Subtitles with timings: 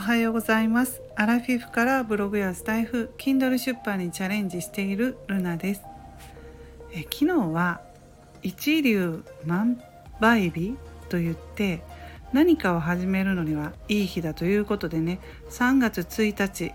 [0.00, 1.02] おはようございます。
[1.14, 5.82] アラフィフからブログやスタエフ Kindle 出版にチャレンジしているルナです。
[6.92, 7.82] え昨日は
[8.42, 9.78] 一粒万
[10.18, 10.74] 倍日
[11.10, 11.82] と言って
[12.32, 16.72] 何かを始めるのにはいい日だということでね3月1日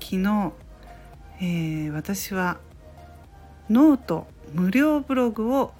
[0.00, 0.52] 昨日、
[1.40, 2.58] えー、私は
[3.70, 5.72] ノート無料ブログを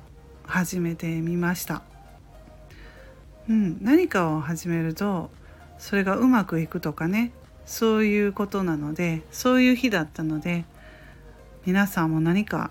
[0.44, 1.82] 始めてみました、
[3.48, 5.30] うん、何かを始めると
[5.78, 7.32] それがうまくいくとかね
[7.64, 10.64] そういうことなのでそういう日だったので
[11.64, 12.70] 皆さんも何か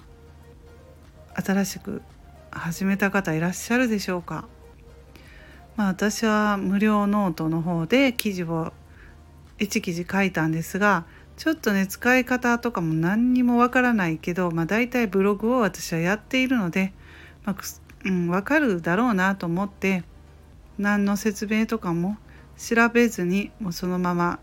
[1.33, 2.01] 新しく
[2.51, 4.47] 始めた方いらっしゃるでしょうか。
[5.75, 8.71] まあ私は無料ノートの方で記事を
[9.59, 11.05] 1記事書いたんですが
[11.37, 16.93] ちょっとね使い方とかも何にもわからないけど、まあ、大体ブログを私はやっているので、
[17.43, 17.55] まあ、
[18.05, 20.03] うん、分かるだろうなと思って
[20.77, 22.17] 何の説明とかも
[22.57, 24.39] 調べずにもうそのまま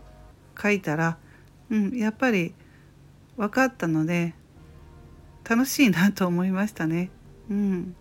[0.61, 1.17] 書いたら、
[1.69, 2.53] うん、やっぱり
[3.37, 4.35] 分かったので
[5.47, 7.09] 楽しいなと思いましたね。
[7.49, 7.95] うん、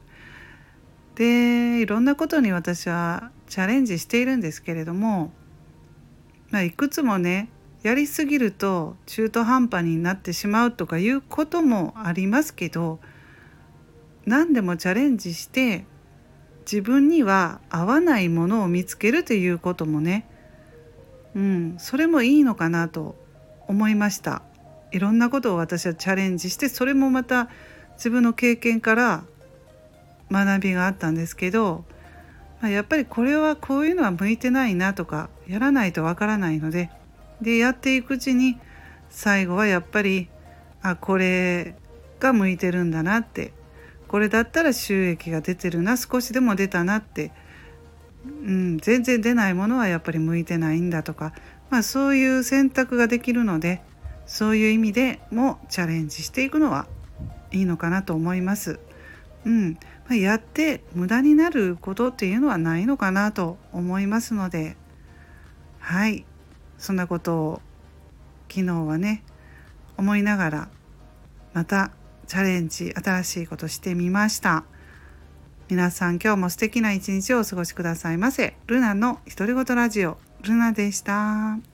[1.15, 5.33] でいろんなことに私はチャレンジしているんですけれども、
[6.51, 7.49] まあ、いくつもね
[7.83, 13.01] やりすぎると中途半端になってしまうとかいうこともありますけど
[14.25, 15.85] 何でもチャレンジして
[16.63, 20.27] 自分には合わないものを見つけるということもね。
[21.35, 23.17] うんそれもいいのかなと
[23.67, 24.43] 思いました。
[24.91, 27.49] いろんなことを私はチャレンジしてそれもまた
[27.95, 29.25] 自分の経験から
[30.31, 31.85] 学びがあったんですけど、
[32.61, 36.91] まあ、やっぱりこれはこういうのは向いてないなとかやらないとわからないので
[37.41, 38.59] でやっていくうちに
[39.09, 40.29] 最後はやっぱり
[40.83, 41.75] あこれ
[42.21, 43.53] が向いてるんだなって
[44.13, 47.33] これだったら収益が出てるな少しでも出たなって、
[48.27, 51.33] うん、全然出ないものはやっぱり向いてないんだとか、
[51.71, 53.81] まあ、そういう選択ができるので
[54.27, 56.87] そういう意味でもチャレンジしていくのは
[57.53, 58.81] いいのかなと思います。
[59.47, 59.79] うんま
[60.11, 64.77] あ、やって無駄になることっていうのはないのかなと思いますので。
[65.79, 66.27] はい。
[66.77, 67.63] そんなことを
[68.51, 69.23] 昨日はね
[69.97, 70.69] 思いながら
[71.55, 71.93] また
[72.33, 74.65] チャレンジ新しいことしてみました
[75.69, 81.72] 皆さん今日も素敵な一日をお過ごしくださいませルナの独り言ラジオルナでした。